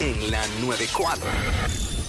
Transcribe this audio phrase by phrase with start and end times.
[0.00, 1.28] en la 94.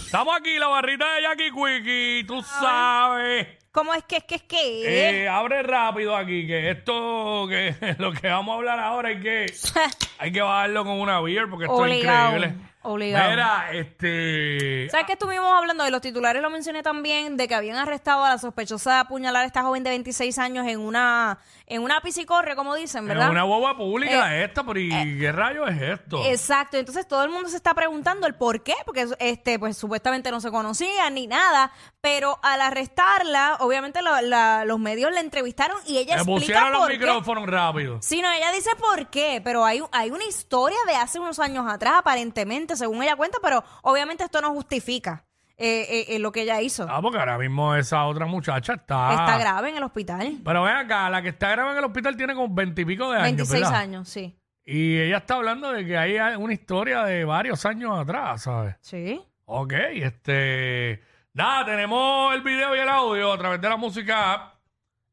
[0.05, 3.60] Estamos aquí, la barrita de Jackie Quickie, tú sabes.
[3.71, 5.21] ¿Cómo es que es que es que?
[5.21, 9.53] Eh, abre rápido aquí, que esto, que lo que vamos a hablar ahora hay que,
[10.19, 12.55] hay que bajarlo con una beer porque esto es increíble.
[12.81, 13.29] obligado.
[13.29, 14.89] Mira, este...
[14.89, 16.41] ¿Sabes que estuvimos hablando de los titulares?
[16.41, 19.83] Lo mencioné también de que habían arrestado a la sospechosa de apuñalar a esta joven
[19.83, 21.39] de 26 años en una
[21.71, 23.29] en una piscicorre, como dicen, ¿verdad?
[23.29, 26.21] una boba pública Eh, esta, pero ¿y qué rayo es esto?
[26.25, 30.31] Exacto, entonces todo el mundo se está preguntando el por qué, porque este, pues supuestamente
[30.31, 35.97] no se conocían ni nada, pero al arrestarla, obviamente la- los medios la entrevistaron y
[35.97, 36.97] ella Me explica pusieron los por qué.
[36.97, 37.97] micrófonos rápido.
[38.01, 41.65] Sí, no, ella dice por qué, pero hay, hay una historia de hace unos años
[41.71, 45.25] atrás, aparentemente, según ella cuenta, pero obviamente esto no justifica
[45.57, 46.87] eh, eh, eh, lo que ella hizo.
[46.89, 49.11] Ah, porque ahora mismo esa otra muchacha está...
[49.11, 50.37] Está grave en el hospital.
[50.43, 53.25] Pero ven acá, la que está grave en el hospital tiene como veintipico de años,
[53.49, 53.79] 26 ¿verdad?
[53.79, 54.35] años, sí.
[54.65, 58.75] Y ella está hablando de que hay una historia de varios años atrás, ¿sabes?
[58.81, 59.21] Sí.
[59.45, 61.03] Ok, este.
[61.33, 64.55] Nada, tenemos el video y el audio a través de la música app.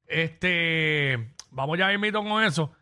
[0.05, 1.33] Este.
[1.51, 2.73] Vamos ya invito con eso.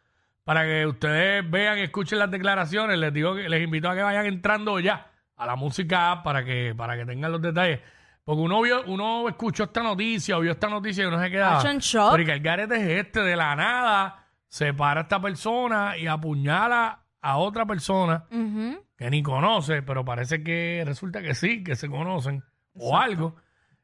[0.44, 2.96] Para que ustedes vean y escuchen las declaraciones.
[2.98, 6.44] Les digo que les invito a que vayan entrando ya a la música app para
[6.44, 7.80] que, para que tengan los detalles.
[8.24, 11.56] Porque uno vio, uno escuchó esta noticia o vio esta noticia y uno se queda.
[11.56, 12.12] Macho en shock.
[12.12, 15.96] Pero ¿y que el garete es este, de la nada, se para a esta persona
[15.98, 18.82] y apuñala a otra persona Ujú.
[18.96, 22.42] que ni conoce, pero parece que resulta que sí, que se conocen
[22.78, 23.36] o algo,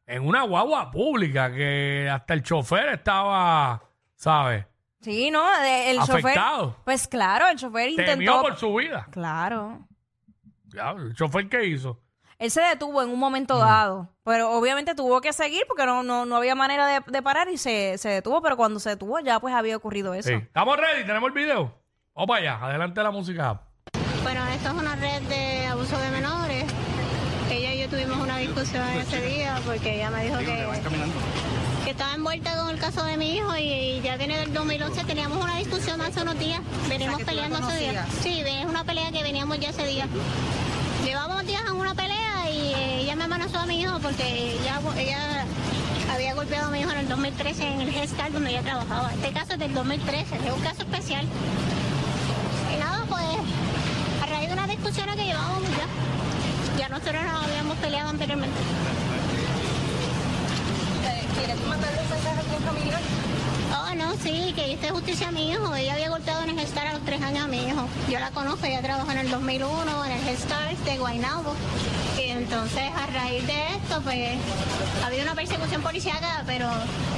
[0.06, 3.82] en una guagua pública que hasta el chofer estaba,
[4.16, 4.66] ¿sabes?
[5.00, 5.44] Sí, ¿no?
[5.60, 6.18] De- el chofer.
[6.26, 6.76] Afectado.
[6.84, 8.42] Pues claro, el chofer Temió intentó.
[8.42, 9.06] por su vida.
[9.10, 9.86] Claro.
[10.68, 12.00] Ya, ¿El chofer qué hizo?
[12.38, 16.24] Él se detuvo en un momento dado, pero obviamente tuvo que seguir porque no, no,
[16.26, 19.38] no había manera de, de parar y se, se detuvo, pero cuando se detuvo ya
[19.38, 20.28] pues había ocurrido eso.
[20.28, 20.34] Sí.
[20.34, 21.04] ¿Estamos ready?
[21.04, 21.78] ¿Tenemos el video?
[22.14, 23.60] Vamos para allá, adelante la música.
[24.24, 24.91] Bueno, esto es una
[28.62, 30.66] discusión ese día porque ella me dijo que,
[31.84, 35.04] que estaba envuelta con el caso de mi hijo y, y ya viene del 2011.
[35.04, 36.60] Teníamos una discusión hace unos días.
[36.88, 38.06] Venimos peleando ese día.
[38.22, 40.06] Sí, es una pelea que veníamos ya ese día.
[41.04, 44.80] Llevamos días en una pelea y eh, ella me amenazó a mi hijo porque ella,
[44.96, 45.44] ella
[46.14, 49.12] había golpeado a mi hijo en el 2013 en el Gestal donde ella trabajaba.
[49.12, 51.26] Este caso es del 2013, es un caso especial.
[52.72, 53.22] Y nada, pues
[54.22, 56.21] a raíz de una discusión que llevábamos ya.
[56.78, 58.56] Ya nosotros nos habíamos peleado anteriormente.
[61.36, 63.00] ¿Quieres mandarle un mensaje a tu familiar?
[63.74, 65.74] Oh, no, sí, que hice justicia a mi hijo.
[65.74, 67.88] Ella había golpeado Gestar a los tres años a mi hijo.
[68.08, 71.56] Yo la conozco, ella trabajó en el 2001 en el Gestar de Guaynabo.
[72.16, 74.38] Y entonces, a raíz de esto, pues,
[75.02, 76.68] ha habido una persecución policiaca, pero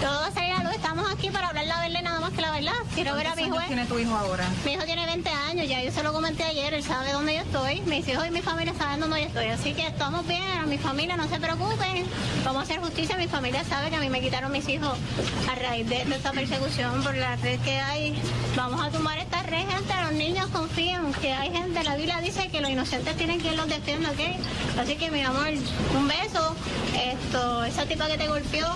[0.00, 0.72] todo va a salir a luz.
[0.72, 2.72] Estamos aquí para hablar la verdad, nada más que la verdad.
[2.94, 3.66] Quiero ver a mi juez.
[3.66, 4.46] tiene tu hijo ahora?
[4.64, 7.40] Mi hijo tiene 20 años, ya yo se lo comenté ayer, él sabe dónde yo
[7.42, 10.64] estoy, mis hijos y mi familia saben dónde yo estoy, así que estamos bien, a
[10.64, 12.06] mi familia no se preocupen,
[12.44, 14.96] vamos a hacer justicia, mi familia sabe que a mí me quitaron mis hijos
[15.50, 18.14] a raíz de, de esta persecución por la red que hay,
[18.56, 22.48] vamos a tumbar esta red, gente, los niños confían que hay gente, la Biblia dice
[22.48, 24.20] que los inocentes tienen quien los defienda, ¿ok?
[24.80, 25.48] Así que mi amor,
[25.96, 26.54] un beso,
[26.96, 28.66] esto, esa tipa que te golpeó,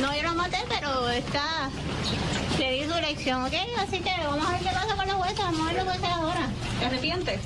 [0.00, 1.68] no yo la maté, pero está
[2.58, 3.54] le di su lección, ¿ok?
[3.78, 5.96] Así que vamos a ver qué pasa con los jueces, vamos a ver lo que
[5.98, 6.48] hacer ahora.
[6.78, 7.40] ¿Te arrepientes?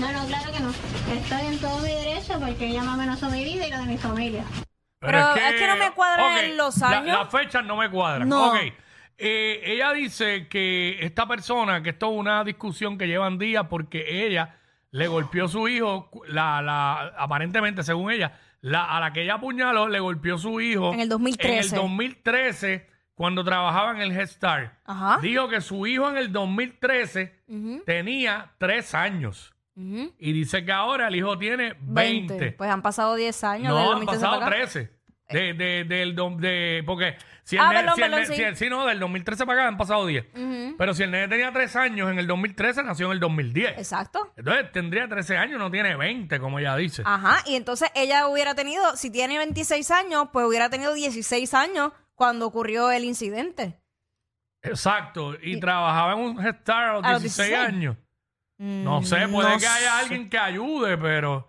[0.00, 0.70] No, no, claro que no.
[1.14, 3.98] Estoy en todo mi derecho porque ella me amenazó mi vida y la de mi
[3.98, 4.44] familia.
[5.00, 7.18] Pero es que no me cuadran los la- años.
[7.18, 8.28] Las fechas no me cuadran.
[8.28, 8.50] No.
[8.52, 8.58] Ok.
[9.22, 14.26] Eh, ella dice que esta persona, que esto es una discusión que llevan días porque
[14.26, 14.56] ella
[14.92, 19.34] le golpeó a su hijo, la, la, aparentemente, según ella, la, a la que ella
[19.34, 20.94] apuñaló, le golpeó a su hijo.
[20.94, 21.52] En el 2013.
[21.52, 24.72] En el 2013, cuando trabajaba en el Head Start.
[24.86, 25.18] Ajá.
[25.20, 27.42] Dijo que su hijo en el 2013
[27.84, 29.52] tenía tres años.
[29.76, 32.52] y dice que ahora el hijo tiene 20.
[32.52, 33.74] Pues han pasado 10 años.
[33.74, 34.56] del no, han 2013 pasado para acá.
[34.64, 34.99] 13.
[35.32, 38.26] De, de, del, dom- de, porque si el Ah, nene- perdón, si el perdón, nene-
[38.26, 38.34] sí.
[38.36, 40.26] si el- sí, no, del 2013 para acá han pasado 10.
[40.78, 43.78] Pero si el nene tenía 3 años en el 2013, nació en el 2010.
[43.78, 44.32] Exacto.
[44.36, 47.02] Entonces tendría 13 años, no tiene 20, como ella dice.
[47.04, 51.92] Ajá, y entonces ella hubiera tenido, si tiene 26 años, pues hubiera tenido 16 años
[52.14, 53.80] cuando ocurrió el incidente.
[54.62, 55.34] Exacto.
[55.42, 57.68] Y, trabajaba en un Head Start a los A los 16, 16.
[57.68, 57.96] años.
[58.58, 59.88] Mm, No sé, puede no que haya sé.
[59.88, 61.48] alguien que ayude, pero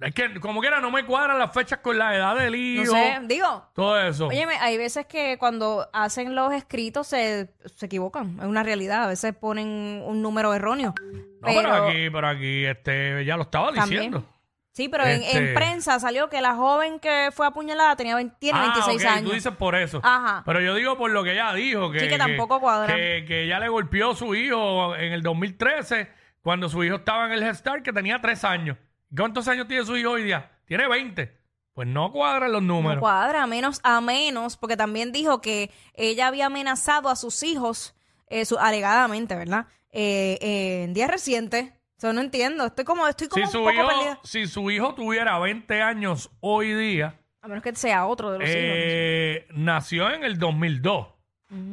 [0.00, 2.92] es que como quiera no me cuadran las fechas con la edad del No hijo.
[2.92, 4.26] sé, digo, Todo eso.
[4.28, 8.38] Óyeme, hay veces que cuando hacen los escritos se, se equivocan.
[8.38, 9.04] Es una realidad.
[9.04, 10.94] A veces ponen un número erróneo.
[11.40, 13.88] no, pero, aquí, pero aquí este, ya lo estaba También.
[14.12, 14.24] diciendo.
[14.72, 18.36] Sí, pero en, Este- en prensa salió que la joven que fue apuñalada tenía 20
[18.38, 19.24] tiene Ah, 26 ok, años.
[19.30, 20.00] Tú dices por eso.
[20.04, 20.42] Ajá.
[20.44, 21.90] Pero yo digo por lo que ella dijo.
[21.90, 22.94] Que, Sí, que tampoco cuadra.
[22.94, 26.10] Que, que ella le golpeó a su hijo en el 2013,
[26.42, 28.76] cuando su hijo estaba en el Head Start, que tenía 3 años.
[29.14, 30.50] ¿Cuántos años tiene su hijo hoy día?
[30.64, 31.36] Tiene 20.
[31.72, 33.00] Pues no cuadran los No números.
[33.00, 37.94] cuadra, a menos, a menos, porque también dijo que ella había amenazado a sus hijos,
[38.28, 39.66] eh, su- alegadamente, ¿verdad?
[39.90, 41.72] Eh, eh, en días recientes.
[41.98, 42.64] Eso no entiendo.
[42.66, 44.20] Estoy como, estoy como si, un su poco hijo, perdida.
[44.24, 48.48] si su hijo tuviera 20 años hoy día, A menos que sea otro de los
[48.48, 48.58] hijos.
[48.60, 51.08] eh, nació en el 2002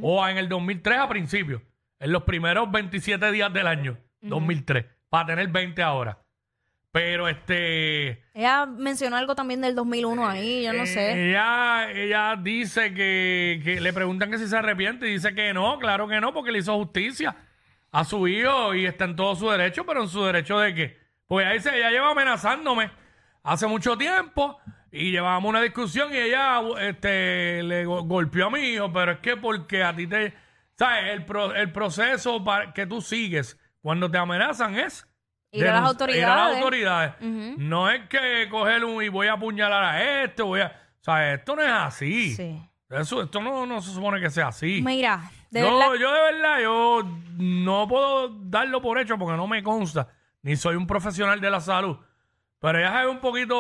[0.02, 1.62] o en el 2003 a principio,
[2.00, 6.20] en los primeros 27 días del año, 2003, para tener 20 ahora.
[6.94, 8.24] Pero este...
[8.36, 11.30] Ella mencionó algo también del 2001 ahí, yo no eh, sé.
[11.30, 15.80] Ella, ella dice que, que le preguntan que si se arrepiente y dice que no,
[15.80, 17.36] claro que no, porque le hizo justicia
[17.92, 20.98] a su hijo y está en todo su derecho, pero en su derecho de qué?
[21.26, 22.92] Pues ella dice, ella lleva amenazándome
[23.42, 24.60] hace mucho tiempo
[24.92, 29.18] y llevábamos una discusión y ella este, le go- golpeó a mi hijo, pero es
[29.18, 30.32] que porque a ti te...
[30.76, 31.06] ¿Sabes?
[31.12, 35.08] El, pro- el proceso para que tú sigues cuando te amenazan es...
[35.54, 36.22] Ir a las autoridades.
[36.22, 37.14] ir a las autoridades.
[37.58, 40.68] No es que coger un y voy a apuñalar a este, voy a...
[40.68, 42.34] O sea, esto no es así.
[42.36, 42.70] Sí.
[42.90, 44.82] Eso, esto no, no se supone que sea así.
[44.84, 45.96] Mira, de yo, verdad.
[46.00, 47.04] yo de verdad, yo
[47.38, 50.08] no puedo darlo por hecho porque no me consta,
[50.42, 51.98] ni soy un profesional de la salud.
[52.64, 53.54] Pero ella es un poquito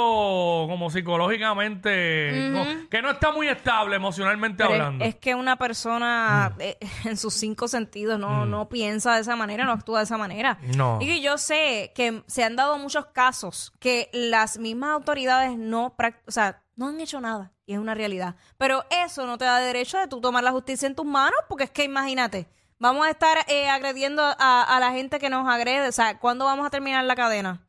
[0.69, 5.03] como psicológicamente, que no está muy estable emocionalmente pero es- hablando.
[5.03, 5.07] Mm.
[5.09, 9.65] es, que una persona eh, en sus cinco sentidos no, no piensa de esa manera,
[9.65, 10.57] no actúa de esa manera.
[10.77, 10.99] No.
[11.01, 15.95] Y que yo sé que se han dado muchos casos que las mismas autoridades no,
[15.97, 17.51] prac- o sea, no han hecho nada.
[17.65, 18.35] Y es una realidad.
[18.57, 21.65] Pero eso no te da derecho de tú tomar la justicia en tus manos, porque
[21.65, 22.47] es que imagínate,
[22.79, 25.87] vamos a estar eh, agrediendo a, a la gente que nos agrede.
[25.87, 27.61] O sea, ¿cuándo vamos a terminar la cadena?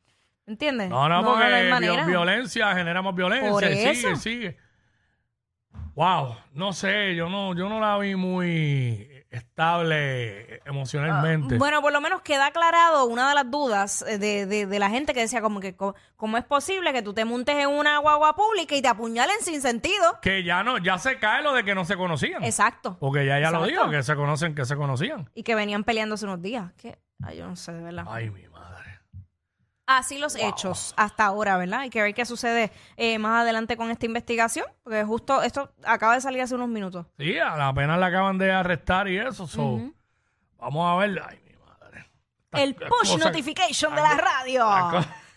[0.47, 0.91] ¿Entiendes?
[0.91, 2.05] no, no, porque hay vi- manera.
[2.05, 4.17] violencia genera más violencia Por y sigue, eso.
[4.17, 4.57] sigue.
[5.95, 11.55] Wow, no sé, yo no, yo no la vi muy estable emocionalmente.
[11.55, 14.79] Ah, Bueno, por lo menos queda aclarado una de las dudas eh, de, de- de
[14.81, 17.69] la gente que decía como que co- cómo es posible que tú te montes en
[17.69, 20.19] una guagua pública y te apuñalen sin sentido.
[20.21, 22.43] que ya no, ya se cae lo de que no se conocían.
[22.43, 22.97] Exacto.
[22.99, 23.67] Porque ya ya lo Exacto.
[23.67, 25.31] dijo, que se conocen, que se conocían.
[25.35, 26.73] Y que venían peleándose unos días.
[26.75, 28.05] Que, ay, yo no sé, de verdad.
[28.09, 28.74] Ay, mi madre.
[29.87, 31.81] Así los hechos hasta ahora, ¿verdad?
[31.81, 36.15] Hay que ver qué sucede eh, más adelante con esta investigación, porque justo esto acaba
[36.15, 37.07] de salir hace unos minutos.
[37.19, 39.47] Sí, a la pena la acaban de arrestar y eso.
[39.47, 39.81] so,
[40.59, 41.23] Vamos a ver.
[41.29, 42.11] Ay, mi madre.
[42.53, 44.67] El push notification de la radio.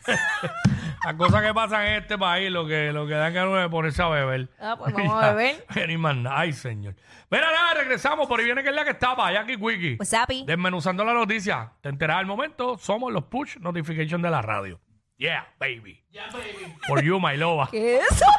[1.03, 3.61] Las co- las cosas que pasan en este país, lo que, lo que dan ganas
[3.63, 4.49] de ponerse a beber.
[4.59, 5.65] Ah, pues vamos a beber.
[5.87, 6.39] Ni más nada.
[6.39, 6.95] Ay, señor.
[7.29, 8.27] Mira, nada, regresamos.
[8.27, 9.97] Por ahí viene que es la que estaba, Jackie Quickie.
[9.97, 10.43] Pues happy.
[10.45, 11.71] Desmenuzando la noticia.
[11.81, 12.77] Te enteras al momento.
[12.77, 14.79] Somos los push notification de la radio.
[15.17, 16.03] Yeah, baby.
[16.11, 16.75] Yeah, baby.
[16.87, 17.69] For you, my loba.
[17.71, 18.25] ¿Qué es eso?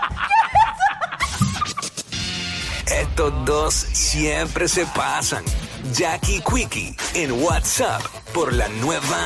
[2.86, 5.44] Estos dos siempre se pasan.
[5.92, 8.02] Jackie Quickie en WhatsApp
[8.34, 9.16] por la nueva